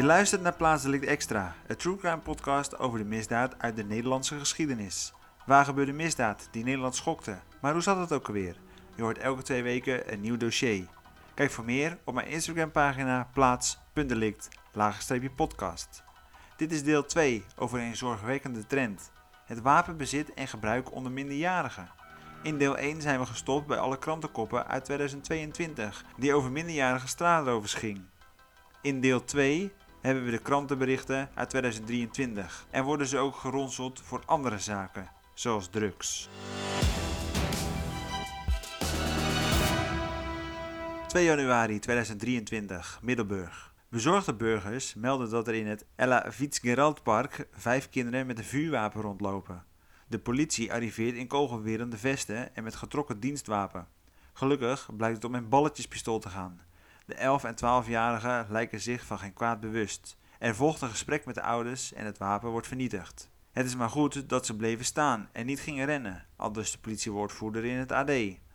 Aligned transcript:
Je 0.00 0.06
luistert 0.06 0.42
naar 0.42 0.54
Plaatselijk 0.56 1.04
Extra, 1.04 1.54
een 1.66 1.76
true 1.76 1.96
crime 1.96 2.18
podcast 2.18 2.78
over 2.78 2.98
de 2.98 3.04
misdaad 3.04 3.54
uit 3.58 3.76
de 3.76 3.84
Nederlandse 3.84 4.38
geschiedenis. 4.38 5.12
Waar 5.46 5.64
gebeurde 5.64 5.92
misdaad 5.92 6.48
die 6.50 6.64
Nederland 6.64 6.96
schokte? 6.96 7.38
Maar 7.60 7.72
hoe 7.72 7.82
zat 7.82 7.98
het 7.98 8.12
ook 8.12 8.26
alweer? 8.26 8.56
Je 8.94 9.02
hoort 9.02 9.18
elke 9.18 9.42
twee 9.42 9.62
weken 9.62 10.12
een 10.12 10.20
nieuw 10.20 10.36
dossier. 10.36 10.86
Kijk 11.34 11.50
voor 11.50 11.64
meer 11.64 11.98
op 12.04 12.14
mijn 12.14 12.26
Instagram 12.26 12.70
pagina 12.70 13.28
plaats.delict 13.32 14.48
podcast. 15.36 16.04
Dit 16.56 16.72
is 16.72 16.84
deel 16.84 17.06
2 17.06 17.44
over 17.56 17.80
een 17.80 17.96
zorgwekkende 17.96 18.66
trend. 18.66 19.10
Het 19.44 19.60
wapenbezit 19.60 20.34
en 20.34 20.48
gebruik 20.48 20.92
onder 20.92 21.12
minderjarigen. 21.12 21.90
In 22.42 22.58
deel 22.58 22.76
1 22.76 23.02
zijn 23.02 23.20
we 23.20 23.26
gestopt 23.26 23.66
bij 23.66 23.78
alle 23.78 23.98
krantenkoppen 23.98 24.66
uit 24.66 24.84
2022 24.84 26.04
die 26.16 26.34
over 26.34 26.50
minderjarige 26.50 27.08
straatrovers 27.08 27.74
ging. 27.74 28.00
In 28.82 29.00
deel 29.00 29.24
2 29.24 29.72
hebben 30.00 30.24
we 30.24 30.30
de 30.30 30.38
krantenberichten 30.38 31.30
uit 31.34 31.50
2023 31.50 32.66
en 32.70 32.84
worden 32.84 33.06
ze 33.06 33.18
ook 33.18 33.36
geronseld 33.36 34.00
voor 34.00 34.22
andere 34.26 34.58
zaken, 34.58 35.10
zoals 35.34 35.68
drugs. 35.68 36.28
2 41.06 41.24
januari 41.24 41.78
2023, 41.78 42.98
Middelburg. 43.02 43.74
Bezorgde 43.88 44.34
burgers 44.34 44.94
melden 44.94 45.30
dat 45.30 45.48
er 45.48 45.54
in 45.54 45.66
het 45.66 45.84
Ella 45.96 46.32
Fitzgerald-park 46.32 47.48
vijf 47.52 47.88
kinderen 47.88 48.26
met 48.26 48.38
een 48.38 48.44
vuurwapen 48.44 49.00
rondlopen. 49.00 49.64
De 50.06 50.18
politie 50.18 50.72
arriveert 50.72 51.16
in 51.16 51.26
kogelwerende 51.26 51.98
vesten 51.98 52.54
en 52.54 52.62
met 52.64 52.74
getrokken 52.74 53.20
dienstwapen. 53.20 53.86
Gelukkig 54.32 54.88
blijkt 54.96 55.16
het 55.16 55.24
om 55.24 55.34
een 55.34 55.48
balletjespistool 55.48 56.18
te 56.18 56.28
gaan. 56.28 56.60
De 57.10 57.16
11 57.16 57.44
en 57.44 57.54
12-jarigen 57.54 58.50
lijken 58.50 58.80
zich 58.80 59.04
van 59.04 59.18
geen 59.18 59.32
kwaad 59.32 59.60
bewust. 59.60 60.16
Er 60.38 60.54
volgt 60.54 60.80
een 60.80 60.90
gesprek 60.90 61.24
met 61.24 61.34
de 61.34 61.42
ouders 61.42 61.92
en 61.92 62.04
het 62.04 62.18
wapen 62.18 62.50
wordt 62.50 62.66
vernietigd. 62.66 63.30
Het 63.52 63.66
is 63.66 63.76
maar 63.76 63.90
goed 63.90 64.28
dat 64.28 64.46
ze 64.46 64.56
bleven 64.56 64.84
staan 64.84 65.28
en 65.32 65.46
niet 65.46 65.60
gingen 65.60 65.86
rennen, 65.86 66.26
aldus 66.36 66.72
de 66.72 66.78
politiewoordvoerder 66.78 67.64
in 67.64 67.76
het 67.76 67.92
AD. 67.92 68.10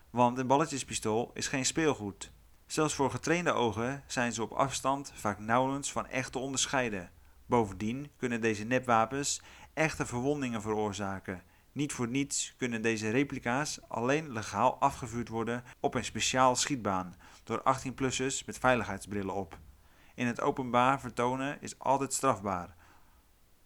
Want 0.10 0.38
een 0.38 0.48
balletjespistool 0.48 1.32
is 1.34 1.48
geen 1.48 1.66
speelgoed. 1.66 2.32
Zelfs 2.66 2.94
voor 2.94 3.12
getrainde 3.12 3.52
ogen 3.52 4.04
zijn 4.08 4.34
ze 4.34 4.44
op 4.44 4.52
afstand 4.52 5.12
vaak 5.16 5.40
nauwelijks 5.40 5.92
van 5.92 6.08
echt 6.08 6.32
te 6.32 6.40
onderscheiden. 6.40 7.12
Bovendien 7.46 8.12
kunnen 8.18 8.42
deze 8.42 8.64
nepwapens 8.64 9.42
echte 9.74 10.06
verwondingen 10.06 10.62
veroorzaken. 10.62 11.42
Niet 11.76 11.94
voor 11.94 12.08
niets 12.08 12.54
kunnen 12.58 12.82
deze 12.82 13.10
replica's 13.10 13.80
alleen 13.88 14.32
legaal 14.32 14.80
afgevuurd 14.80 15.28
worden 15.28 15.64
op 15.80 15.94
een 15.94 16.06
speciaal 16.06 16.56
schietbaan 16.56 17.16
door 17.44 17.60
18-plussers 17.60 18.46
met 18.46 18.58
veiligheidsbrillen 18.60 19.34
op. 19.34 19.60
In 20.14 20.28
het 20.28 20.42
openbaar 20.42 21.00
vertonen 21.00 21.62
is 21.62 21.80
altijd 21.80 22.14
strafbaar. 22.14 22.76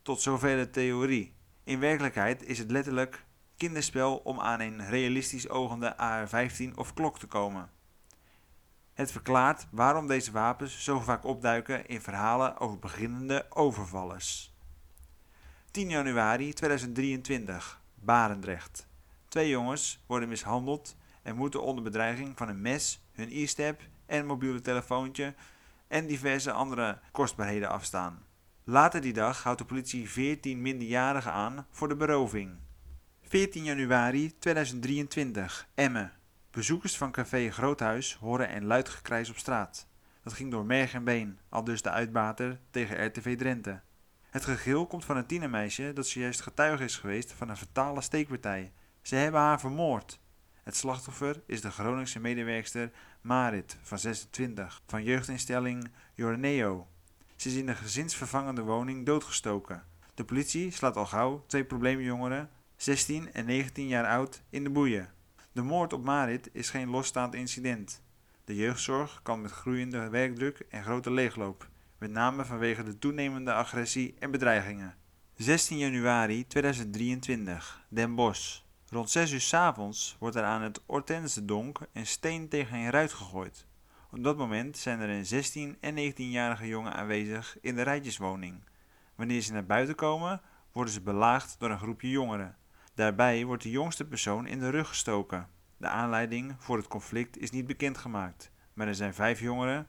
Tot 0.01 0.21
zover 0.21 0.57
de 0.57 0.69
theorie. 0.69 1.33
In 1.63 1.79
werkelijkheid 1.79 2.43
is 2.43 2.57
het 2.57 2.71
letterlijk 2.71 3.25
kinderspel 3.57 4.17
om 4.17 4.39
aan 4.39 4.59
een 4.59 4.89
realistisch 4.89 5.49
ogende 5.49 5.97
AR-15 5.97 6.73
of 6.75 6.93
klok 6.93 7.19
te 7.19 7.27
komen. 7.27 7.71
Het 8.93 9.11
verklaart 9.11 9.67
waarom 9.71 10.07
deze 10.07 10.31
wapens 10.31 10.83
zo 10.83 10.99
vaak 10.99 11.23
opduiken 11.23 11.87
in 11.87 12.01
verhalen 12.01 12.59
over 12.59 12.79
beginnende 12.79 13.45
overvallers. 13.49 14.53
10 15.71 15.89
januari 15.89 16.53
2023, 16.53 17.78
Barendrecht. 18.01 18.87
Twee 19.27 19.49
jongens 19.49 20.03
worden 20.07 20.29
mishandeld 20.29 20.95
en 21.21 21.35
moeten 21.35 21.63
onder 21.63 21.83
bedreiging 21.83 22.37
van 22.37 22.49
een 22.49 22.61
mes 22.61 23.01
hun 23.11 23.29
e-step 23.31 23.81
en 24.05 24.25
mobiele 24.25 24.61
telefoontje 24.61 25.33
en 25.87 26.07
diverse 26.07 26.51
andere 26.51 26.99
kostbaarheden 27.11 27.69
afstaan. 27.69 28.25
Later 28.63 29.01
die 29.01 29.13
dag 29.13 29.43
houdt 29.43 29.59
de 29.59 29.65
politie 29.65 30.09
14 30.09 30.61
minderjarigen 30.61 31.31
aan 31.31 31.65
voor 31.71 31.87
de 31.87 31.95
beroving. 31.95 32.57
14 33.21 33.63
januari 33.63 34.37
2023, 34.39 35.67
Emmen. 35.75 36.11
Bezoekers 36.51 36.97
van 36.97 37.11
café 37.11 37.51
Groothuis 37.51 38.15
horen 38.15 38.55
een 38.55 38.65
luid 38.65 38.89
gekrijs 38.89 39.29
op 39.29 39.37
straat. 39.37 39.87
Dat 40.23 40.33
ging 40.33 40.51
door 40.51 40.65
merg 40.65 40.93
en 40.93 41.03
been, 41.03 41.39
al 41.49 41.63
dus 41.63 41.81
de 41.81 41.89
uitbater 41.89 42.59
tegen 42.71 43.05
RTV 43.05 43.37
Drenthe. 43.37 43.79
Het 44.29 44.45
gegil 44.45 44.87
komt 44.87 45.05
van 45.05 45.17
een 45.17 45.25
tienermeisje 45.25 45.93
dat 45.93 46.07
zojuist 46.07 46.41
getuige 46.41 46.83
is 46.83 46.97
geweest 46.97 47.31
van 47.31 47.49
een 47.49 47.57
fatale 47.57 48.01
steekpartij. 48.01 48.71
Ze 49.01 49.15
hebben 49.15 49.41
haar 49.41 49.59
vermoord. 49.59 50.19
Het 50.63 50.75
slachtoffer 50.75 51.41
is 51.45 51.61
de 51.61 51.71
Groningse 51.71 52.19
medewerkster 52.19 52.91
Marit 53.21 53.77
van 53.81 53.99
26 53.99 54.81
van 54.87 55.03
jeugdinstelling 55.03 55.91
Jorneo. 56.13 56.87
Ze 57.35 57.49
is 57.49 57.55
in 57.55 57.65
de 57.65 57.75
gezinsvervangende 57.75 58.61
woning 58.61 59.05
doodgestoken. 59.05 59.83
De 60.13 60.23
politie 60.23 60.71
slaat 60.71 60.95
al 60.95 61.05
gauw 61.05 61.43
twee 61.47 61.65
probleemjongeren, 61.65 62.49
16 62.75 63.33
en 63.33 63.45
19 63.45 63.87
jaar 63.87 64.07
oud, 64.07 64.41
in 64.49 64.63
de 64.63 64.69
boeien. 64.69 65.13
De 65.51 65.61
moord 65.61 65.93
op 65.93 66.03
Marit 66.03 66.49
is 66.53 66.69
geen 66.69 66.89
losstaand 66.89 67.35
incident. 67.35 68.01
De 68.43 68.55
jeugdzorg 68.55 69.19
kan 69.23 69.41
met 69.41 69.51
groeiende 69.51 70.09
werkdruk 70.09 70.65
en 70.69 70.83
grote 70.83 71.11
leegloop, 71.11 71.67
met 71.99 72.11
name 72.11 72.45
vanwege 72.45 72.83
de 72.83 72.97
toenemende 72.97 73.53
agressie 73.53 74.15
en 74.19 74.31
bedreigingen. 74.31 74.95
16 75.35 75.77
januari 75.77 76.47
2023, 76.47 77.85
Den 77.89 78.15
Bosch. 78.15 78.61
Rond 78.89 79.09
6 79.09 79.31
uur 79.31 79.41
s 79.41 79.53
avonds 79.53 80.15
wordt 80.19 80.35
er 80.35 80.43
aan 80.43 80.61
het 80.61 80.81
Hortense-donk 80.85 81.79
een 81.93 82.07
steen 82.07 82.49
tegen 82.49 82.77
een 82.77 82.89
ruit 82.89 83.13
gegooid. 83.13 83.67
Op 84.11 84.23
dat 84.23 84.37
moment 84.37 84.77
zijn 84.77 84.99
er 84.99 85.09
een 85.09 85.25
16 85.25 85.77
en 85.79 86.13
19-jarige 86.13 86.67
jongen 86.67 86.93
aanwezig 86.93 87.57
in 87.61 87.75
de 87.75 87.81
rijtjeswoning. 87.81 88.63
Wanneer 89.15 89.41
ze 89.41 89.53
naar 89.53 89.65
buiten 89.65 89.95
komen, 89.95 90.41
worden 90.71 90.93
ze 90.93 91.01
belaagd 91.01 91.55
door 91.59 91.69
een 91.69 91.77
groepje 91.79 92.09
jongeren. 92.09 92.57
Daarbij 92.93 93.45
wordt 93.45 93.63
de 93.63 93.69
jongste 93.69 94.05
persoon 94.05 94.47
in 94.47 94.59
de 94.59 94.69
rug 94.69 94.87
gestoken. 94.87 95.47
De 95.77 95.87
aanleiding 95.87 96.55
voor 96.57 96.77
het 96.77 96.87
conflict 96.87 97.37
is 97.37 97.51
niet 97.51 97.67
bekendgemaakt, 97.67 98.51
maar 98.73 98.87
er 98.87 98.95
zijn 98.95 99.13
vijf 99.13 99.39
jongeren 99.39 99.87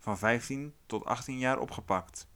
van 0.00 0.18
15 0.18 0.74
tot 0.86 1.04
18 1.04 1.38
jaar 1.38 1.58
opgepakt. 1.58 2.28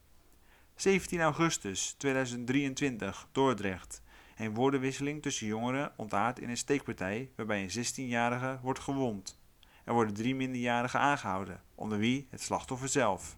17 0.75 1.21
augustus 1.21 1.95
2023, 1.99 3.29
Dordrecht. 3.33 4.03
Een 4.37 4.55
woordenwisseling 4.55 5.23
tussen 5.23 5.47
jongeren 5.47 5.93
ontaart 5.97 6.39
in 6.39 6.49
een 6.49 6.57
steekpartij 6.57 7.31
waarbij 7.37 7.63
een 7.63 7.85
16-jarige 7.87 8.59
wordt 8.63 8.79
gewond. 8.79 9.41
Er 9.85 9.93
worden 9.93 10.15
drie 10.15 10.35
minderjarigen 10.35 11.01
aangehouden, 11.01 11.63
onder 11.75 11.99
wie 11.99 12.27
het 12.31 12.43
slachtoffer 12.43 12.89
zelf. 12.89 13.37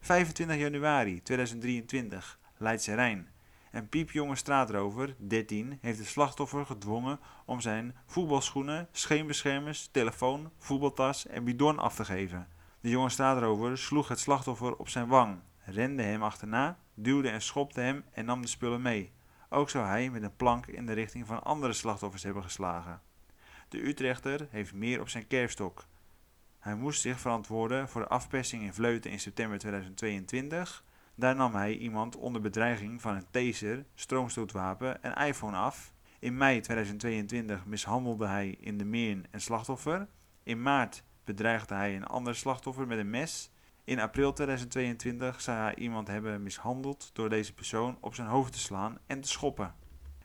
25 0.00 0.56
januari 0.56 1.22
2023, 1.22 2.38
Leidse 2.56 2.94
Rijn. 2.94 3.28
Een 3.70 3.88
piepjonge 3.88 4.36
straatrover, 4.36 5.14
13, 5.18 5.78
heeft 5.80 5.98
het 5.98 6.06
slachtoffer 6.06 6.66
gedwongen 6.66 7.20
om 7.44 7.60
zijn 7.60 7.96
voetbalschoenen, 8.06 8.88
scheenbeschermers, 8.92 9.88
telefoon, 9.92 10.50
voetbaltas 10.58 11.26
en 11.26 11.44
bidon 11.44 11.78
af 11.78 11.94
te 11.94 12.04
geven. 12.04 12.48
De 12.80 12.88
jonge 12.88 13.08
straatrover 13.08 13.78
sloeg 13.78 14.08
het 14.08 14.18
slachtoffer 14.18 14.76
op 14.76 14.88
zijn 14.88 15.08
wang, 15.08 15.40
rende 15.64 16.02
hem 16.02 16.22
achterna, 16.22 16.78
duwde 16.94 17.28
en 17.28 17.42
schopte 17.42 17.80
hem 17.80 18.04
en 18.12 18.24
nam 18.24 18.42
de 18.42 18.48
spullen 18.48 18.82
mee. 18.82 19.12
Ook 19.48 19.70
zou 19.70 19.86
hij 19.86 20.10
met 20.10 20.22
een 20.22 20.36
plank 20.36 20.66
in 20.66 20.86
de 20.86 20.92
richting 20.92 21.26
van 21.26 21.42
andere 21.42 21.72
slachtoffers 21.72 22.22
hebben 22.22 22.42
geslagen. 22.42 23.00
De 23.68 23.86
Utrechter 23.86 24.46
heeft 24.50 24.74
meer 24.74 25.00
op 25.00 25.08
zijn 25.08 25.26
kerfstok. 25.26 25.86
Hij 26.58 26.74
moest 26.74 27.00
zich 27.00 27.20
verantwoorden 27.20 27.88
voor 27.88 28.00
de 28.00 28.08
afpersing 28.08 28.62
in 28.62 28.74
Vleuten 28.74 29.10
in 29.10 29.20
september 29.20 29.58
2022. 29.58 30.84
Daar 31.14 31.36
nam 31.36 31.54
hij 31.54 31.76
iemand 31.76 32.16
onder 32.16 32.40
bedreiging 32.40 33.00
van 33.00 33.14
een 33.14 33.30
taser, 33.30 33.84
stroomstootwapen 33.94 35.02
en 35.02 35.26
iPhone 35.26 35.56
af. 35.56 35.92
In 36.18 36.36
mei 36.36 36.60
2022 36.60 37.66
mishandelde 37.66 38.26
hij 38.26 38.56
in 38.60 38.78
de 38.78 38.84
Meern 38.84 39.24
een 39.30 39.40
slachtoffer. 39.40 40.08
In 40.42 40.62
maart 40.62 41.02
bedreigde 41.34 41.74
hij 41.74 41.96
een 41.96 42.06
ander 42.06 42.36
slachtoffer 42.36 42.86
met 42.86 42.98
een 42.98 43.10
mes. 43.10 43.50
In 43.84 44.00
april 44.00 44.32
2022 44.32 45.40
zou 45.40 45.58
hij 45.58 45.74
iemand 45.74 46.08
hebben 46.08 46.42
mishandeld 46.42 47.10
door 47.12 47.28
deze 47.28 47.54
persoon 47.54 47.98
op 48.00 48.14
zijn 48.14 48.26
hoofd 48.26 48.52
te 48.52 48.58
slaan 48.58 48.98
en 49.06 49.20
te 49.20 49.28
schoppen. 49.28 49.74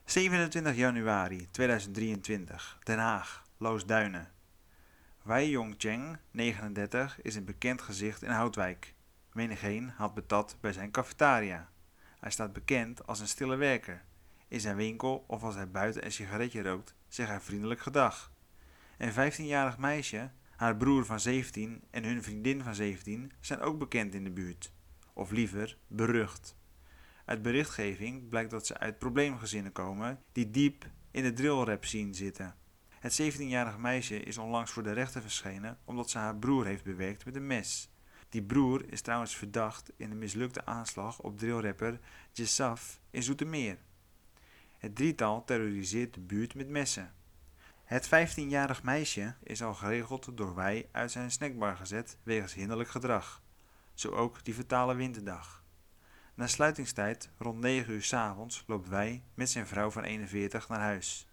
27 0.06 0.76
januari 0.76 1.48
2023, 1.52 2.78
Den 2.84 2.98
Haag, 2.98 3.46
Loosduinen. 3.58 4.32
Wei 5.22 5.50
Yong 5.50 5.76
Cheng, 5.78 6.18
39, 6.32 7.22
is 7.22 7.36
een 7.36 7.46
bekend 7.46 7.82
gezicht 7.82 8.24
in 8.24 8.30
Houtwijk. 8.30 8.94
Menigeen 9.34 9.90
had 9.90 10.14
betat 10.14 10.58
bij 10.60 10.74
zijn 10.74 10.92
cafetaria. 10.92 11.70
Hij 12.20 12.32
staat 12.32 12.54
bekend 12.54 13.08
als 13.08 13.20
een 13.20 13.28
stille 13.28 13.56
werker. 13.56 14.04
In 14.48 14.60
zijn 14.60 14.76
winkel 14.76 15.24
of 15.28 15.44
als 15.44 15.56
hij 15.56 15.72
buiten 15.72 16.06
een 16.06 16.12
sigaretje 16.12 16.62
rookt, 16.64 16.96
zegt 17.08 17.30
hij 17.30 17.40
vriendelijk 17.40 17.80
gedag. 17.80 18.32
Een 18.98 19.12
15-jarig 19.12 19.78
meisje 19.78 20.30
haar 20.56 20.78
broer 20.78 21.06
van 21.06 21.20
17 21.20 21.84
en 21.90 22.04
hun 22.04 22.24
vriendin 22.24 22.64
van 22.64 22.76
17 22.76 23.32
zijn 23.40 23.60
ook 23.60 23.80
bekend 23.80 24.14
in 24.14 24.24
de 24.24 24.32
buurt, 24.32 24.72
of 25.14 25.32
liever 25.32 25.78
berucht. 25.88 26.56
Uit 27.26 27.42
berichtgeving 27.42 28.30
blijkt 28.30 28.52
dat 28.52 28.66
ze 28.66 28.78
uit 28.78 29.00
probleemgezinnen 29.00 29.72
komen 29.72 30.20
die 30.32 30.52
diep 30.52 30.86
in 31.12 31.24
de 31.24 31.34
drillrap 31.34 31.86
scene 31.86 32.14
zitten. 32.14 32.56
Het 32.90 33.22
17-jarige 33.22 33.80
meisje 33.80 34.20
is 34.20 34.38
onlangs 34.38 34.72
voor 34.72 34.84
de 34.84 34.92
rechter 34.92 35.22
verschenen 35.22 35.78
omdat 35.86 36.10
ze 36.10 36.18
haar 36.18 36.38
broer 36.38 36.66
heeft 36.66 36.84
bewerkt 36.84 37.26
met 37.26 37.36
een 37.36 37.48
mes. 37.48 37.90
Die 38.30 38.44
broer 38.44 38.92
is 38.92 39.02
trouwens 39.02 39.36
verdacht 39.36 39.92
in 39.98 40.10
de 40.10 40.16
mislukte 40.16 40.66
aanslag 40.66 41.20
op 41.20 41.38
drillrapper 41.38 42.00
Jessaf 42.32 43.00
in 43.10 43.24
Zoetermeer. 43.24 43.78
Het 44.78 44.96
drietal 44.96 45.44
terroriseert 45.44 46.14
de 46.14 46.20
buurt 46.20 46.56
met 46.56 46.70
messen. 46.70 47.14
Het 47.86 48.08
15-jarig 48.08 48.84
meisje 48.84 49.36
is 49.44 49.64
al 49.64 49.74
geregeld 49.74 50.38
door 50.38 50.56
wij 50.56 50.90
uit 50.92 51.12
zijn 51.12 51.32
snackbar 51.32 51.76
gezet 51.76 52.18
wegens 52.24 52.54
hinderlijk 52.54 52.90
gedrag. 52.90 53.42
Zo 53.94 54.10
ook 54.10 54.44
die 54.44 54.54
fatale 54.54 54.96
winterdag. 54.96 55.64
Na 56.34 56.48
sluitingstijd, 56.48 57.30
rond 57.38 57.60
9 57.60 57.94
uur 57.94 58.04
s 58.04 58.14
avonds, 58.14 58.64
loopt 58.68 58.88
wij 58.88 59.24
met 59.34 59.50
zijn 59.50 59.68
vrouw 59.68 59.92
van 59.92 60.04
41 60.04 60.70
naar 60.70 60.80
huis. 60.80 61.30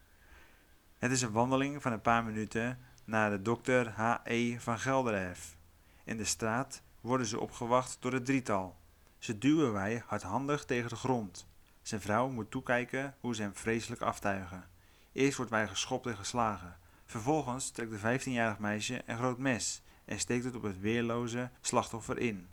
Het 0.99 1.11
is 1.11 1.23
een 1.23 1.33
wandeling 1.33 1.83
van 1.83 1.93
een 1.93 2.01
paar 2.01 2.25
minuten 2.25 2.79
naar 3.05 3.31
de 3.31 3.43
dokter 3.43 3.89
H.E. 3.89 4.59
van 4.59 4.79
Gelderhef. 4.79 5.57
In 6.05 6.17
de 6.17 6.25
straat 6.25 6.83
worden 7.01 7.27
ze 7.27 7.41
opgewacht 7.41 7.97
door 8.01 8.13
het 8.13 8.25
drietal. 8.25 8.77
Ze 9.19 9.39
duwen 9.39 9.73
wij 9.73 10.03
hardhandig 10.07 10.65
tegen 10.65 10.89
de 10.89 10.97
grond. 10.97 11.49
Zijn 11.83 12.01
vrouw 12.01 12.29
moet 12.29 12.51
toekijken 12.51 13.15
hoe 13.21 13.35
ze 13.35 13.43
hem 13.43 13.55
vreselijk 13.55 14.03
aftuigen. 14.03 14.72
Eerst 15.13 15.37
wordt 15.37 15.51
wij 15.51 15.69
geschopt 15.69 16.07
en 16.07 16.17
geslagen. 16.17 16.77
Vervolgens 17.05 17.71
trekt 17.71 17.91
de 17.91 18.21
15-jarig 18.21 18.59
meisje 18.59 19.03
een 19.07 19.17
groot 19.17 19.39
mes 19.39 19.83
en 20.05 20.19
steekt 20.19 20.45
het 20.45 20.55
op 20.55 20.63
het 20.63 20.81
weerloze 20.81 21.51
slachtoffer 21.61 22.19
in. 22.19 22.49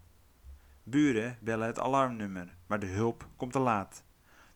Buren 0.83 1.37
bellen 1.41 1.67
het 1.67 1.79
alarmnummer, 1.79 2.55
maar 2.67 2.79
de 2.79 2.85
hulp 2.87 3.27
komt 3.35 3.51
te 3.51 3.59
laat. 3.59 4.03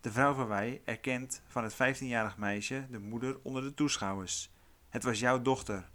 De 0.01 0.11
vrouw 0.11 0.33
van 0.33 0.47
wij 0.47 0.81
erkent 0.85 1.41
van 1.47 1.63
het 1.63 1.73
15-jarig 1.73 2.37
meisje 2.37 2.85
de 2.89 2.99
moeder 2.99 3.39
onder 3.41 3.61
de 3.61 3.73
toeschouwers. 3.73 4.51
Het 4.89 5.03
was 5.03 5.19
jouw 5.19 5.41
dochter. 5.41 5.89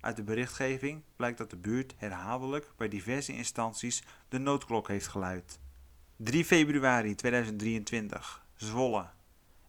Uit 0.00 0.16
de 0.16 0.22
berichtgeving 0.22 1.02
blijkt 1.16 1.38
dat 1.38 1.50
de 1.50 1.56
buurt 1.56 1.94
herhaaldelijk 1.96 2.72
bij 2.76 2.88
diverse 2.88 3.32
instanties 3.32 4.02
de 4.28 4.38
noodklok 4.38 4.88
heeft 4.88 5.08
geluid. 5.08 5.60
3 6.16 6.44
februari 6.44 7.14
2023, 7.14 8.46
Zwolle. 8.54 9.06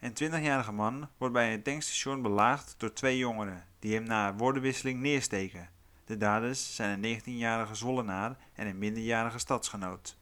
Een 0.02 0.14
20-jarige 0.14 0.72
man 0.72 1.10
wordt 1.18 1.34
bij 1.34 1.54
een 1.54 1.64
tankstation 1.64 2.22
belaagd 2.22 2.76
door 2.78 2.94
twee 2.94 3.18
jongeren 3.18 3.66
die 3.80 3.94
hem 3.94 4.04
na 4.04 4.36
woordenwisseling 4.36 5.00
neersteken. 5.00 5.70
De 6.06 6.18
daders 6.18 6.76
zijn 6.76 7.04
een 7.04 7.20
19-jarige 7.20 7.76
Zwollenaar 7.76 8.38
en 8.54 8.68
een 8.68 8.78
minderjarige 8.78 9.40
stadsgenoot. 9.40 10.18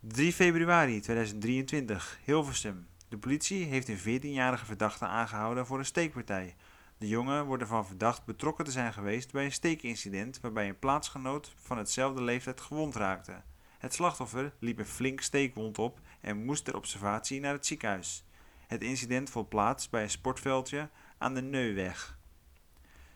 3 0.00 0.32
februari 0.32 1.00
2023, 1.00 2.18
Hilversum. 2.24 2.86
De 3.08 3.18
politie 3.18 3.64
heeft 3.64 3.88
een 3.88 4.20
14-jarige 4.20 4.64
verdachte 4.64 5.06
aangehouden 5.06 5.66
voor 5.66 5.78
een 5.78 5.84
steekpartij. 5.84 6.56
De 6.98 7.08
jongen 7.08 7.44
wordt 7.44 7.62
ervan 7.62 7.86
verdacht 7.86 8.24
betrokken 8.24 8.64
te 8.64 8.70
zijn 8.70 8.92
geweest 8.92 9.32
bij 9.32 9.44
een 9.44 9.52
steekincident 9.52 10.40
waarbij 10.40 10.68
een 10.68 10.78
plaatsgenoot 10.78 11.54
van 11.56 11.78
hetzelfde 11.78 12.22
leeftijd 12.22 12.60
gewond 12.60 12.94
raakte. 12.94 13.42
Het 13.78 13.94
slachtoffer 13.94 14.54
liep 14.58 14.78
een 14.78 14.86
flink 14.86 15.20
steekwond 15.20 15.78
op 15.78 16.00
en 16.20 16.44
moest 16.44 16.64
ter 16.64 16.76
observatie 16.76 17.40
naar 17.40 17.52
het 17.52 17.66
ziekenhuis. 17.66 18.25
Het 18.66 18.82
incident 18.82 19.30
vond 19.30 19.48
plaats 19.48 19.88
bij 19.88 20.02
een 20.02 20.10
sportveldje 20.10 20.88
aan 21.18 21.34
de 21.34 21.42
Neuweg. 21.42 22.18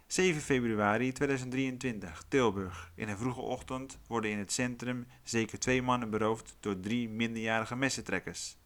7 0.06 0.42
februari 0.42 1.12
2023, 1.12 2.24
Tilburg. 2.28 2.92
In 2.94 3.08
een 3.08 3.16
vroege 3.16 3.40
ochtend 3.40 3.98
worden 4.06 4.30
in 4.30 4.38
het 4.38 4.52
centrum 4.52 5.06
zeker 5.22 5.58
twee 5.58 5.82
mannen 5.82 6.10
beroofd 6.10 6.56
door 6.60 6.80
drie 6.80 7.08
minderjarige 7.08 7.76
messentrekkers. 7.76 8.56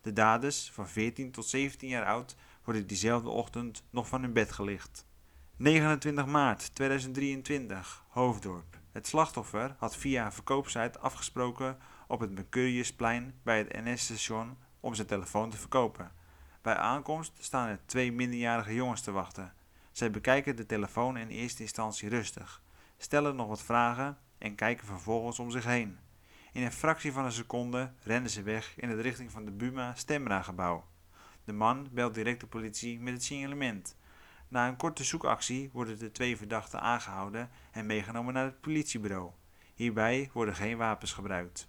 De 0.00 0.12
daders, 0.12 0.70
van 0.72 0.88
14 0.88 1.30
tot 1.30 1.46
17 1.46 1.88
jaar 1.88 2.04
oud, 2.04 2.36
worden 2.64 2.86
diezelfde 2.86 3.28
ochtend 3.28 3.82
nog 3.90 4.08
van 4.08 4.22
hun 4.22 4.32
bed 4.32 4.52
gelicht. 4.52 5.06
29 5.56 6.26
maart 6.26 6.74
2023, 6.74 8.04
Hoofddorp. 8.08 8.78
Het 8.92 9.06
slachtoffer 9.06 9.74
had 9.78 9.96
via 9.96 10.24
een 10.24 10.32
verkoopsite 10.32 10.98
afgesproken 10.98 11.78
op 12.08 12.20
het 12.20 12.30
Mercuriusplein 12.30 13.34
bij 13.42 13.58
het 13.58 13.84
NS-station 13.84 14.56
om 14.80 14.94
zijn 14.94 15.06
telefoon 15.06 15.50
te 15.50 15.56
verkopen. 15.56 16.12
Bij 16.62 16.76
aankomst 16.76 17.32
staan 17.38 17.68
er 17.68 17.78
twee 17.86 18.12
minderjarige 18.12 18.74
jongens 18.74 19.00
te 19.00 19.10
wachten. 19.10 19.52
Zij 19.92 20.10
bekijken 20.10 20.56
de 20.56 20.66
telefoon 20.66 21.16
in 21.16 21.28
eerste 21.28 21.62
instantie 21.62 22.08
rustig, 22.08 22.62
stellen 22.96 23.36
nog 23.36 23.48
wat 23.48 23.62
vragen 23.62 24.18
en 24.38 24.54
kijken 24.54 24.86
vervolgens 24.86 25.38
om 25.38 25.50
zich 25.50 25.64
heen. 25.64 25.98
In 26.52 26.62
een 26.62 26.72
fractie 26.72 27.12
van 27.12 27.24
een 27.24 27.32
seconde 27.32 27.92
rennen 28.02 28.30
ze 28.30 28.42
weg 28.42 28.74
in 28.76 28.88
de 28.88 29.00
richting 29.00 29.30
van 29.30 29.44
de 29.44 29.50
Buma 29.50 29.94
Stemra-gebouw. 29.94 30.86
De 31.44 31.52
man 31.52 31.88
belt 31.92 32.14
direct 32.14 32.40
de 32.40 32.46
politie 32.46 33.00
met 33.00 33.12
het 33.12 33.24
signalement. 33.24 33.96
Na 34.48 34.68
een 34.68 34.76
korte 34.76 35.04
zoekactie 35.04 35.70
worden 35.72 35.98
de 35.98 36.12
twee 36.12 36.36
verdachten 36.36 36.80
aangehouden 36.80 37.50
en 37.70 37.86
meegenomen 37.86 38.34
naar 38.34 38.44
het 38.44 38.60
politiebureau. 38.60 39.30
Hierbij 39.74 40.30
worden 40.32 40.54
geen 40.54 40.76
wapens 40.76 41.12
gebruikt. 41.12 41.68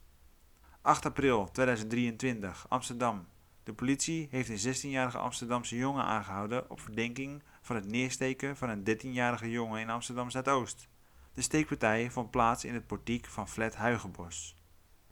8 0.82 1.06
april 1.06 1.52
2023, 1.52 2.66
Amsterdam. 2.70 3.28
De 3.64 3.74
politie 3.74 4.28
heeft 4.32 4.50
een 4.50 4.76
16-jarige 4.76 5.18
Amsterdamse 5.18 5.76
jongen 5.76 6.04
aangehouden 6.04 6.70
op 6.70 6.80
verdenking 6.80 7.44
van 7.62 7.76
het 7.76 7.86
neersteken 7.86 8.58
van 8.58 8.70
een 8.70 8.84
13-jarige 8.90 9.50
jongen 9.50 9.82
in 9.82 9.90
Amsterdam 9.90 10.30
Zuidoost. 10.30 10.88
De 11.34 11.42
steekpartij 11.42 12.12
vond 12.12 12.32
plaats 12.32 12.66
in 12.66 12.74
het 12.74 12.88
portiek 12.88 13.26
van 13.26 13.48
flat 13.48 13.76
Huigenbos. 13.76 14.56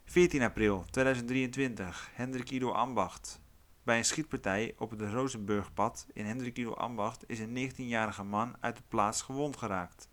14 0.04 0.42
april 0.42 0.84
2023, 0.90 2.10
Hendrik 2.12 2.50
Ido 2.50 2.72
Ambacht. 2.72 3.40
Bij 3.82 3.98
een 3.98 4.04
schietpartij 4.04 4.74
op 4.78 4.90
het 4.90 5.00
Rozenburgpad 5.00 6.06
in 6.12 6.26
Hendrik 6.26 6.56
Ido 6.56 6.74
Ambacht 6.74 7.24
is 7.26 7.38
een 7.38 7.70
19-jarige 7.70 8.24
man 8.24 8.56
uit 8.60 8.76
de 8.76 8.82
plaats 8.88 9.22
gewond 9.22 9.56
geraakt. 9.56 10.08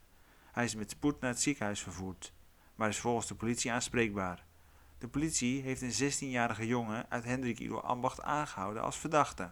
Hij 0.51 0.63
is 0.63 0.75
met 0.75 0.89
spoed 0.89 1.19
naar 1.19 1.29
het 1.29 1.41
ziekenhuis 1.41 1.81
vervoerd, 1.81 2.33
maar 2.75 2.89
is 2.89 2.99
volgens 2.99 3.27
de 3.27 3.35
politie 3.35 3.71
aanspreekbaar. 3.71 4.45
De 4.97 5.07
politie 5.07 5.61
heeft 5.61 5.81
een 5.81 6.11
16-jarige 6.11 6.67
jongen 6.67 7.05
uit 7.09 7.23
Hendrik 7.23 7.71
Ambacht 7.71 8.21
aangehouden 8.21 8.83
als 8.83 8.97
verdachte. 8.97 9.51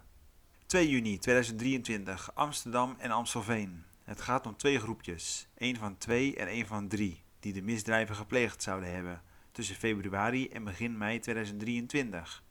2 0.65 0.89
juni 0.89 1.17
2023, 1.17 2.35
Amsterdam 2.35 2.95
en 2.97 3.11
Amstelveen. 3.11 3.83
Het 4.03 4.21
gaat 4.21 4.45
om 4.45 4.55
twee 4.55 4.79
groepjes, 4.79 5.47
één 5.57 5.75
van 5.75 5.97
twee 5.97 6.35
en 6.35 6.47
één 6.47 6.67
van 6.67 6.87
drie, 6.87 7.23
die 7.39 7.53
de 7.53 7.61
misdrijven 7.61 8.15
gepleegd 8.15 8.63
zouden 8.63 8.93
hebben 8.93 9.21
tussen 9.51 9.75
februari 9.75 10.49
en 10.49 10.63
begin 10.63 10.97
mei 10.97 11.19
2023. 11.19 12.43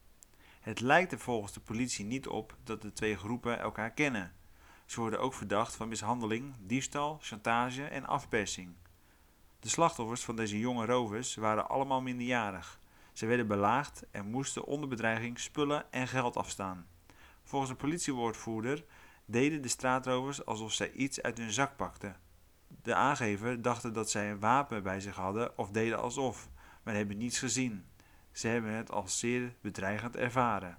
Het 0.60 0.80
lijkt 0.80 1.12
er 1.12 1.18
volgens 1.18 1.52
de 1.52 1.60
politie 1.60 2.04
niet 2.04 2.26
op 2.26 2.56
dat 2.64 2.82
de 2.82 2.92
twee 2.92 3.16
groepen 3.16 3.58
elkaar 3.58 3.90
kennen. 3.90 4.32
Ze 4.86 5.00
worden 5.00 5.20
ook 5.20 5.34
verdacht 5.34 5.76
van 5.76 5.88
mishandeling, 5.88 6.54
diefstal, 6.60 7.18
chantage 7.20 7.84
en 7.84 8.06
afpersing. 8.06 8.74
De 9.60 9.68
slachtoffers 9.68 10.22
van 10.22 10.36
deze 10.36 10.58
jonge 10.58 10.86
rovers 10.86 11.34
waren 11.34 11.68
allemaal 11.68 12.02
minderjarig. 12.02 12.80
Ze 13.12 13.26
werden 13.26 13.46
belaagd 13.46 14.04
en 14.10 14.26
moesten 14.26 14.64
onder 14.64 14.88
bedreiging 14.88 15.38
spullen 15.38 15.92
en 15.92 16.08
geld 16.08 16.36
afstaan. 16.36 16.86
Volgens 17.44 17.70
een 17.70 17.76
politiewoordvoerder 17.76 18.84
deden 19.24 19.62
de 19.62 19.68
straatrovers 19.68 20.44
alsof 20.44 20.72
zij 20.72 20.90
iets 20.90 21.22
uit 21.22 21.38
hun 21.38 21.52
zak 21.52 21.76
pakten. 21.76 22.16
De 22.82 22.94
aangever 22.94 23.62
dachten 23.62 23.92
dat 23.92 24.10
zij 24.10 24.30
een 24.30 24.40
wapen 24.40 24.82
bij 24.82 25.00
zich 25.00 25.16
hadden 25.16 25.58
of 25.58 25.70
deden 25.70 25.98
alsof, 25.98 26.48
maar 26.82 26.94
hebben 26.94 27.18
niets 27.18 27.38
gezien. 27.38 27.84
Ze 28.32 28.48
hebben 28.48 28.70
het 28.70 28.90
als 28.90 29.18
zeer 29.18 29.54
bedreigend 29.60 30.16
ervaren. 30.16 30.78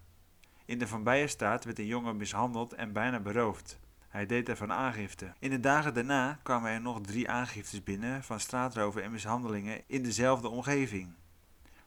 In 0.66 0.80
de 0.80 0.88
Van 0.88 1.04
Bijenstraat 1.04 1.66
werd 1.66 1.80
een 1.80 1.86
jongen 1.86 2.18
mishandeld 2.18 2.74
en 2.74 2.94
bijna 2.94 3.20
beroofd. 3.20 3.80
Hij 4.08 4.26
deed 4.26 4.50
ervan 4.50 4.72
aangifte. 4.72 5.34
In 5.40 5.50
de 5.50 5.60
dagen 5.60 5.94
daarna 5.94 6.40
kwamen 6.44 6.72
er 6.72 6.82
nog 6.82 7.02
drie 7.02 7.30
aangiftes 7.30 7.84
binnen 7.84 8.24
van 8.24 8.40
straatroven 8.40 9.04
en 9.04 9.12
mishandelingen 9.12 9.82
in 9.88 10.04
dezelfde 10.04 10.48
omgeving. 10.48 11.14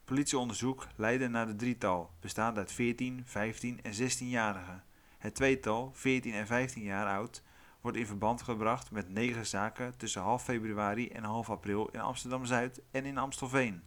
Politieonderzoek 0.07 0.87
leidde 0.97 1.29
naar 1.29 1.47
de 1.47 1.57
drietal, 1.57 2.11
bestaande 2.21 2.61
uit 2.61 2.73
14, 2.73 3.23
15 3.25 3.83
en 3.83 3.93
16-jarigen. 3.93 4.83
Het 5.19 5.35
tweetal, 5.35 5.91
14 5.95 6.33
en 6.33 6.47
15 6.47 6.83
jaar 6.83 7.07
oud, 7.07 7.43
wordt 7.81 7.97
in 7.97 8.07
verband 8.07 8.43
gebracht 8.43 8.91
met 8.91 9.09
negen 9.09 9.47
zaken 9.47 9.97
tussen 9.97 10.23
half 10.23 10.43
februari 10.43 11.09
en 11.09 11.25
half 11.25 11.51
april 11.51 11.89
in 11.89 12.01
Amsterdam-Zuid 12.01 12.81
en 12.91 13.05
in 13.05 13.19
Amstelveen. 13.19 13.83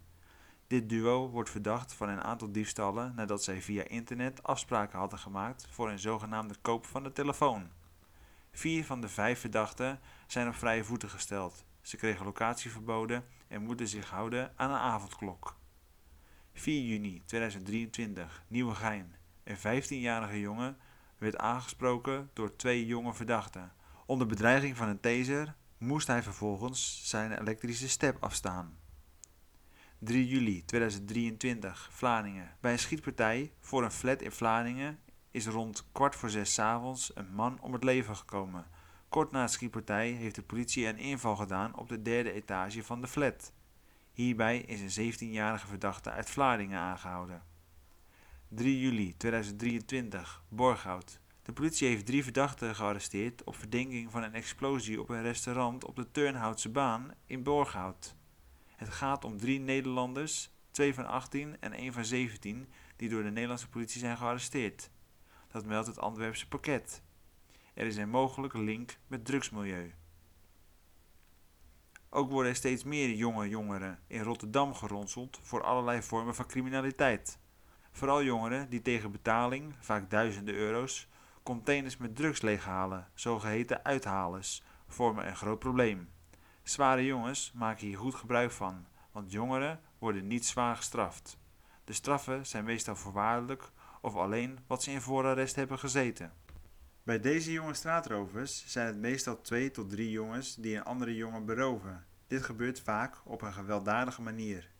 Dit 0.66 0.88
duo 0.88 1.28
wordt 1.28 1.50
verdacht 1.50 1.92
van 1.92 2.08
een 2.08 2.22
aantal 2.22 2.52
diefstallen 2.52 3.12
nadat 3.14 3.44
zij 3.44 3.62
via 3.62 3.88
internet 3.88 4.42
afspraken 4.42 4.98
hadden 4.98 5.18
gemaakt 5.18 5.66
voor 5.70 5.90
een 5.90 5.98
zogenaamde 5.98 6.54
koop 6.62 6.86
van 6.86 7.02
de 7.02 7.12
telefoon. 7.12 7.68
Vier 8.52 8.84
van 8.84 9.00
de 9.00 9.08
vijf 9.08 9.40
verdachten 9.40 10.00
zijn 10.26 10.48
op 10.48 10.54
vrije 10.54 10.84
voeten 10.84 11.10
gesteld. 11.10 11.64
Ze 11.82 11.96
kregen 11.96 12.24
locatieverboden 12.24 13.24
en 13.48 13.62
moeten 13.62 13.88
zich 13.88 14.10
houden 14.10 14.52
aan 14.56 14.70
een 14.70 14.76
avondklok. 14.76 15.58
4 16.52 16.82
juni 16.82 17.22
2023, 17.24 18.44
Nieuwegein. 18.48 19.14
Een 19.44 19.56
15-jarige 19.56 20.40
jongen 20.40 20.76
werd 21.18 21.38
aangesproken 21.38 22.30
door 22.32 22.56
twee 22.56 22.86
jonge 22.86 23.14
verdachten. 23.14 23.72
Onder 24.06 24.26
bedreiging 24.26 24.76
van 24.76 24.88
een 24.88 25.00
taser 25.00 25.54
moest 25.78 26.06
hij 26.06 26.22
vervolgens 26.22 27.08
zijn 27.08 27.40
elektrische 27.40 27.88
step 27.88 28.16
afstaan. 28.20 28.78
3 29.98 30.28
juli 30.28 30.64
2023, 30.64 31.88
Vlaardingen. 31.92 32.56
Bij 32.60 32.72
een 32.72 32.78
schietpartij 32.78 33.52
voor 33.60 33.84
een 33.84 33.90
flat 33.90 34.22
in 34.22 34.32
Vlaardingen 34.32 34.98
is 35.30 35.46
rond 35.46 35.84
kwart 35.92 36.16
voor 36.16 36.30
zes 36.30 36.58
avonds 36.58 37.10
een 37.14 37.32
man 37.34 37.60
om 37.60 37.72
het 37.72 37.84
leven 37.84 38.16
gekomen. 38.16 38.66
Kort 39.08 39.30
na 39.30 39.44
de 39.44 39.50
schietpartij 39.50 40.10
heeft 40.10 40.34
de 40.34 40.42
politie 40.42 40.86
een 40.86 40.98
inval 40.98 41.36
gedaan 41.36 41.76
op 41.76 41.88
de 41.88 42.02
derde 42.02 42.32
etage 42.32 42.84
van 42.84 43.00
de 43.00 43.06
flat. 43.06 43.52
Hierbij 44.20 44.58
is 44.58 44.96
een 44.96 45.12
17-jarige 45.12 45.66
verdachte 45.66 46.10
uit 46.10 46.30
Vlaardingen 46.30 46.78
aangehouden. 46.78 47.42
3 48.48 48.80
juli 48.80 49.16
2023, 49.16 50.42
Borghout. 50.48 51.20
De 51.42 51.52
politie 51.52 51.88
heeft 51.88 52.06
drie 52.06 52.22
verdachten 52.22 52.74
gearresteerd 52.74 53.44
op 53.44 53.56
verdenking 53.56 54.10
van 54.10 54.22
een 54.22 54.34
explosie 54.34 55.00
op 55.00 55.08
een 55.08 55.22
restaurant 55.22 55.84
op 55.84 55.96
de 55.96 56.10
Turnhoutse 56.10 56.68
baan 56.68 57.10
in 57.26 57.42
Borghout. 57.42 58.14
Het 58.76 58.88
gaat 58.88 59.24
om 59.24 59.38
drie 59.38 59.60
Nederlanders, 59.60 60.50
twee 60.70 60.94
van 60.94 61.06
18 61.06 61.60
en 61.60 61.72
één 61.72 61.92
van 61.92 62.04
17, 62.04 62.68
die 62.96 63.08
door 63.08 63.22
de 63.22 63.30
Nederlandse 63.30 63.68
politie 63.68 64.00
zijn 64.00 64.16
gearresteerd. 64.16 64.90
Dat 65.48 65.66
meldt 65.66 65.86
het 65.86 65.98
Antwerpse 65.98 66.48
pakket. 66.48 67.02
Er 67.74 67.86
is 67.86 67.96
een 67.96 68.10
mogelijke 68.10 68.58
link 68.58 68.98
met 69.06 69.24
drugsmilieu. 69.24 69.94
Ook 72.12 72.30
worden 72.30 72.50
er 72.50 72.56
steeds 72.56 72.84
meer 72.84 73.10
jonge 73.10 73.48
jongeren 73.48 73.98
in 74.06 74.22
Rotterdam 74.22 74.74
geronseld 74.74 75.40
voor 75.42 75.62
allerlei 75.62 76.02
vormen 76.02 76.34
van 76.34 76.46
criminaliteit. 76.46 77.38
Vooral 77.92 78.22
jongeren 78.22 78.68
die 78.68 78.82
tegen 78.82 79.10
betaling, 79.10 79.74
vaak 79.80 80.10
duizenden 80.10 80.54
euro's, 80.54 81.08
containers 81.42 81.96
met 81.96 82.16
drugs 82.16 82.40
leeghalen, 82.40 83.08
zogeheten 83.14 83.84
uithalers, 83.84 84.62
vormen 84.86 85.26
een 85.26 85.36
groot 85.36 85.58
probleem. 85.58 86.10
Zware 86.62 87.04
jongens 87.04 87.52
maken 87.54 87.86
hier 87.86 87.98
goed 87.98 88.14
gebruik 88.14 88.50
van, 88.50 88.86
want 89.12 89.32
jongeren 89.32 89.80
worden 89.98 90.26
niet 90.26 90.46
zwaar 90.46 90.76
gestraft. 90.76 91.38
De 91.84 91.92
straffen 91.92 92.46
zijn 92.46 92.64
meestal 92.64 92.96
voorwaardelijk 92.96 93.70
of 94.00 94.14
alleen 94.14 94.58
wat 94.66 94.82
ze 94.82 94.90
in 94.90 95.00
voorarrest 95.00 95.56
hebben 95.56 95.78
gezeten. 95.78 96.32
Bij 97.10 97.20
deze 97.20 97.52
jonge 97.52 97.74
straatrovers 97.74 98.64
zijn 98.66 98.86
het 98.86 98.96
meestal 98.96 99.40
twee 99.40 99.70
tot 99.70 99.90
drie 99.90 100.10
jongens 100.10 100.54
die 100.54 100.76
een 100.76 100.84
andere 100.84 101.14
jongen 101.14 101.44
beroven. 101.44 102.06
Dit 102.26 102.42
gebeurt 102.42 102.80
vaak 102.80 103.16
op 103.24 103.42
een 103.42 103.52
gewelddadige 103.52 104.22
manier. 104.22 104.70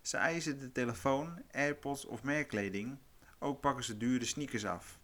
Ze 0.00 0.16
eisen 0.16 0.58
de 0.58 0.72
telefoon, 0.72 1.42
airpods 1.50 2.04
of 2.04 2.22
merkkleding. 2.22 2.98
Ook 3.38 3.60
pakken 3.60 3.84
ze 3.84 3.96
dure 3.96 4.24
sneakers 4.24 4.64
af. 4.64 4.98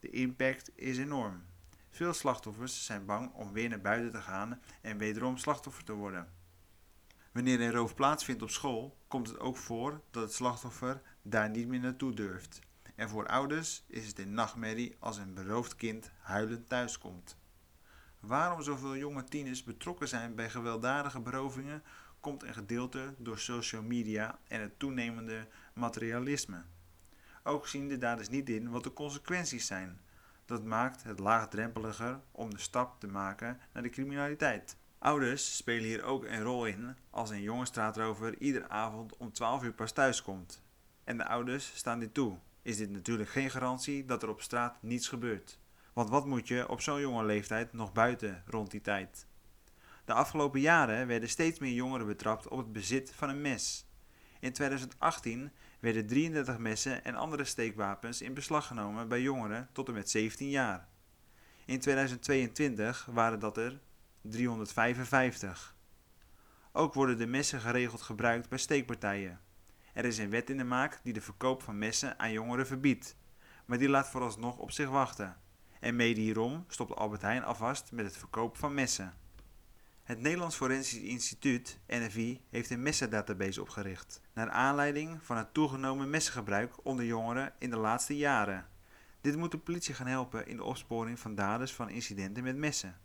De 0.00 0.10
impact 0.10 0.70
is 0.74 0.98
enorm. 0.98 1.42
Veel 1.90 2.12
slachtoffers 2.12 2.84
zijn 2.84 3.04
bang 3.04 3.32
om 3.32 3.52
weer 3.52 3.68
naar 3.68 3.80
buiten 3.80 4.10
te 4.12 4.20
gaan 4.20 4.60
en 4.80 4.98
wederom 4.98 5.36
slachtoffer 5.36 5.84
te 5.84 5.92
worden. 5.92 6.32
Wanneer 7.32 7.60
een 7.60 7.72
roof 7.72 7.94
plaatsvindt 7.94 8.42
op 8.42 8.50
school, 8.50 8.96
komt 9.08 9.28
het 9.28 9.38
ook 9.38 9.56
voor 9.56 10.00
dat 10.10 10.22
het 10.22 10.32
slachtoffer 10.32 11.02
daar 11.22 11.50
niet 11.50 11.68
meer 11.68 11.80
naartoe 11.80 12.14
durft. 12.14 12.66
En 12.98 13.08
voor 13.08 13.26
ouders 13.26 13.84
is 13.86 14.06
het 14.06 14.18
een 14.18 14.34
nachtmerrie 14.34 14.96
als 14.98 15.16
een 15.16 15.34
beroofd 15.34 15.76
kind 15.76 16.10
huilend 16.20 16.68
thuiskomt. 16.68 17.36
Waarom 18.20 18.62
zoveel 18.62 18.96
jonge 18.96 19.24
tieners 19.24 19.64
betrokken 19.64 20.08
zijn 20.08 20.34
bij 20.34 20.50
gewelddadige 20.50 21.20
berovingen, 21.20 21.82
komt 22.20 22.42
een 22.42 22.54
gedeelte 22.54 23.14
door 23.18 23.38
social 23.38 23.82
media 23.82 24.38
en 24.48 24.60
het 24.60 24.78
toenemende 24.78 25.46
materialisme. 25.72 26.62
Ook 27.42 27.66
zien 27.66 27.88
de 27.88 27.98
daders 27.98 28.28
niet 28.28 28.48
in 28.48 28.70
wat 28.70 28.84
de 28.84 28.92
consequenties 28.92 29.66
zijn. 29.66 30.00
Dat 30.44 30.64
maakt 30.64 31.02
het 31.02 31.18
laagdrempeliger 31.18 32.20
om 32.32 32.50
de 32.50 32.60
stap 32.60 33.00
te 33.00 33.06
maken 33.06 33.60
naar 33.72 33.82
de 33.82 33.90
criminaliteit. 33.90 34.76
Ouders 34.98 35.56
spelen 35.56 35.84
hier 35.84 36.02
ook 36.02 36.24
een 36.24 36.42
rol 36.42 36.66
in 36.66 36.96
als 37.10 37.30
een 37.30 37.42
jonge 37.42 37.66
straatrover 37.66 38.38
iedere 38.38 38.68
avond 38.68 39.16
om 39.16 39.32
12 39.32 39.62
uur 39.62 39.72
pas 39.72 39.92
thuis 39.92 40.22
komt. 40.22 40.62
En 41.04 41.16
de 41.16 41.26
ouders 41.26 41.76
staan 41.76 41.98
dit 41.98 42.14
toe. 42.14 42.38
Is 42.68 42.76
dit 42.76 42.90
natuurlijk 42.90 43.30
geen 43.30 43.50
garantie 43.50 44.04
dat 44.04 44.22
er 44.22 44.28
op 44.28 44.40
straat 44.40 44.82
niets 44.82 45.08
gebeurt. 45.08 45.58
Want 45.92 46.10
wat 46.10 46.26
moet 46.26 46.48
je 46.48 46.68
op 46.68 46.80
zo'n 46.80 47.00
jonge 47.00 47.24
leeftijd 47.24 47.72
nog 47.72 47.92
buiten 47.92 48.42
rond 48.46 48.70
die 48.70 48.80
tijd? 48.80 49.26
De 50.04 50.12
afgelopen 50.12 50.60
jaren 50.60 51.06
werden 51.06 51.28
steeds 51.28 51.58
meer 51.58 51.72
jongeren 51.72 52.06
betrapt 52.06 52.48
op 52.48 52.58
het 52.58 52.72
bezit 52.72 53.12
van 53.14 53.28
een 53.28 53.40
mes. 53.40 53.86
In 54.40 54.52
2018 54.52 55.50
werden 55.80 56.06
33 56.06 56.58
messen 56.58 57.04
en 57.04 57.14
andere 57.14 57.44
steekwapens 57.44 58.22
in 58.22 58.34
beslag 58.34 58.66
genomen 58.66 59.08
bij 59.08 59.22
jongeren 59.22 59.68
tot 59.72 59.88
en 59.88 59.94
met 59.94 60.10
17 60.10 60.48
jaar. 60.48 60.88
In 61.64 61.80
2022 61.80 63.08
waren 63.10 63.38
dat 63.38 63.56
er 63.56 63.80
355. 64.20 65.76
Ook 66.72 66.94
worden 66.94 67.18
de 67.18 67.26
messen 67.26 67.60
geregeld 67.60 68.02
gebruikt 68.02 68.48
bij 68.48 68.58
steekpartijen. 68.58 69.40
Er 69.92 70.04
is 70.04 70.18
een 70.18 70.30
wet 70.30 70.50
in 70.50 70.56
de 70.56 70.64
maak 70.64 71.00
die 71.02 71.12
de 71.12 71.20
verkoop 71.20 71.62
van 71.62 71.78
messen 71.78 72.18
aan 72.18 72.32
jongeren 72.32 72.66
verbiedt, 72.66 73.16
maar 73.64 73.78
die 73.78 73.88
laat 73.88 74.08
vooralsnog 74.08 74.56
op 74.56 74.70
zich 74.70 74.88
wachten. 74.88 75.36
En 75.80 75.96
mede 75.96 76.20
hierom 76.20 76.64
stopt 76.68 76.96
Albert 76.96 77.22
Heijn 77.22 77.44
alvast 77.44 77.92
met 77.92 78.04
het 78.04 78.16
verkoop 78.16 78.56
van 78.56 78.74
messen. 78.74 79.14
Het 80.02 80.20
Nederlands 80.20 80.56
Forensisch 80.56 81.00
Instituut, 81.00 81.78
NFI, 81.86 82.40
heeft 82.50 82.70
een 82.70 82.82
messendatabase 82.82 83.60
opgericht, 83.60 84.20
naar 84.32 84.50
aanleiding 84.50 85.22
van 85.22 85.36
het 85.36 85.54
toegenomen 85.54 86.10
messengebruik 86.10 86.84
onder 86.86 87.04
jongeren 87.04 87.52
in 87.58 87.70
de 87.70 87.76
laatste 87.76 88.16
jaren. 88.16 88.66
Dit 89.20 89.36
moet 89.36 89.50
de 89.50 89.58
politie 89.58 89.94
gaan 89.94 90.06
helpen 90.06 90.46
in 90.46 90.56
de 90.56 90.64
opsporing 90.64 91.18
van 91.18 91.34
daders 91.34 91.72
van 91.72 91.88
incidenten 91.88 92.42
met 92.42 92.56
messen. 92.56 92.96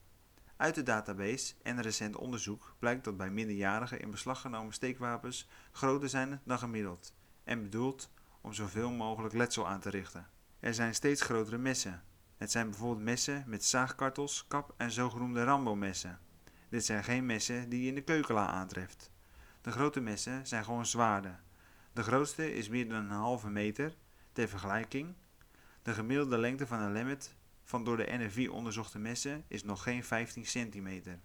Uit 0.64 0.76
de 0.76 0.84
database 0.84 1.54
en 1.64 1.82
recent 1.82 2.16
onderzoek 2.16 2.76
blijkt 2.80 3.04
dat 3.04 3.18
bij 3.18 3.30
minderjarigen 3.30 4.00
in 4.00 4.12
beslag 4.12 4.42
genomen 4.42 4.74
steekwapens 4.74 5.48
groter 5.72 6.10
zijn 6.10 6.42
dan 6.44 6.60
gemiddeld 6.60 7.14
en 7.44 7.64
bedoeld 7.64 8.10
om 8.42 8.54
zoveel 8.54 8.92
mogelijk 8.92 9.34
letsel 9.34 9.68
aan 9.68 9.80
te 9.80 9.90
richten. 9.90 10.28
Er 10.60 10.74
zijn 10.74 10.96
steeds 10.96 11.22
grotere 11.22 11.58
messen. 11.58 12.04
Het 12.38 12.52
zijn 12.52 12.70
bijvoorbeeld 12.70 13.06
messen 13.06 13.44
met 13.48 13.66
zaagkartels, 13.66 14.46
kap 14.48 14.74
en 14.78 14.92
zogenoemde 14.92 15.44
Rambo-messen. 15.44 16.20
Dit 16.70 16.86
zijn 16.86 17.04
geen 17.04 17.26
messen 17.26 17.70
die 17.70 17.82
je 17.82 17.88
in 17.88 17.96
de 17.96 18.04
keukenla 18.04 18.48
aantreft. 18.48 19.12
De 19.62 19.72
grote 19.72 20.00
messen 20.00 20.48
zijn 20.48 20.64
gewoon 20.64 20.86
zwaarden. 20.86 21.40
De 21.94 22.04
grootste 22.04 22.54
is 22.54 22.70
meer 22.70 22.90
dan 22.90 22.98
een 22.98 23.10
halve 23.10 23.50
meter. 23.50 23.96
Ter 24.32 24.48
vergelijking, 24.48 25.14
de 25.82 25.94
gemiddelde 25.94 26.38
lengte 26.38 26.68
van 26.68 26.80
een 26.80 26.92
lemmet 26.92 27.36
van 27.64 27.84
door 27.84 27.98
de 27.98 28.08
NFI 28.18 28.50
onderzochte 28.50 29.00
messen 29.00 29.44
is 29.48 29.64
nog 29.64 29.84
geen 29.84 30.04
15 30.04 30.46
centimeter. 30.46 31.20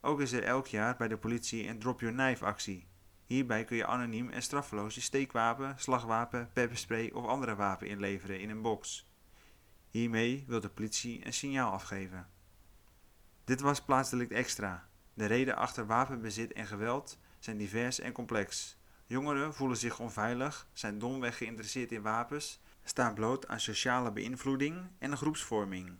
Ook 0.00 0.20
is 0.20 0.32
er 0.32 0.42
elk 0.42 0.66
jaar 0.66 0.96
bij 0.96 1.08
de 1.08 1.18
politie 1.18 1.68
een 1.68 1.78
Drop 1.78 2.00
Your 2.00 2.16
Knife 2.16 2.44
actie. 2.44 2.88
Hierbij 3.26 3.64
kun 3.64 3.76
je 3.76 3.86
anoniem 3.86 4.30
en 4.30 4.42
straffeloos 4.42 4.94
je 4.94 5.00
steekwapen, 5.00 5.74
slagwapen, 5.78 6.50
pepperspray 6.52 7.10
of 7.10 7.26
andere 7.26 7.54
wapen 7.54 7.86
inleveren 7.86 8.40
in 8.40 8.50
een 8.50 8.62
box. 8.62 9.10
Hiermee 9.90 10.44
wil 10.46 10.60
de 10.60 10.68
politie 10.68 11.26
een 11.26 11.32
signaal 11.32 11.72
afgeven. 11.72 12.28
Dit 13.44 13.60
was 13.60 13.82
plaatsdelict 13.82 14.32
extra. 14.32 14.88
De 15.14 15.26
reden 15.26 15.56
achter 15.56 15.86
wapenbezit 15.86 16.52
en 16.52 16.66
geweld 16.66 17.18
zijn 17.38 17.56
divers 17.56 18.00
en 18.00 18.12
complex. 18.12 18.78
Jongeren 19.06 19.54
voelen 19.54 19.76
zich 19.76 19.98
onveilig, 19.98 20.68
zijn 20.72 20.98
domweg 20.98 21.36
geïnteresseerd 21.36 21.92
in 21.92 22.02
wapens, 22.02 22.60
staan 22.84 23.14
bloot 23.14 23.48
aan 23.48 23.60
sociale 23.60 24.12
beïnvloeding 24.12 24.90
en 24.98 25.16
groepsvorming, 25.16 25.98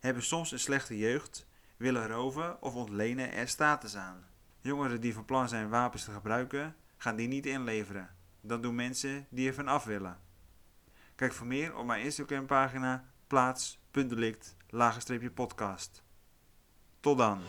hebben 0.00 0.22
soms 0.22 0.52
een 0.52 0.58
slechte 0.58 0.98
jeugd, 0.98 1.46
willen 1.76 2.08
roven 2.08 2.62
of 2.62 2.74
ontlenen 2.74 3.32
er 3.32 3.48
status 3.48 3.96
aan. 3.96 4.24
Jongeren 4.60 5.00
die 5.00 5.14
van 5.14 5.24
plan 5.24 5.48
zijn 5.48 5.68
wapens 5.68 6.04
te 6.04 6.10
gebruiken, 6.10 6.76
gaan 6.96 7.16
die 7.16 7.28
niet 7.28 7.46
inleveren. 7.46 8.10
Dat 8.40 8.62
doen 8.62 8.74
mensen 8.74 9.26
die 9.30 9.48
er 9.48 9.54
van 9.54 9.68
af 9.68 9.84
willen. 9.84 10.18
Kijk 11.14 11.32
voor 11.32 11.46
meer 11.46 11.76
op 11.76 11.86
mijn 11.86 12.02
Instagram 12.02 12.46
pagina 12.46 13.04
plaats.delict 13.26 14.56
podcast. 15.34 16.02
Tot 17.00 17.18
dan. 17.18 17.40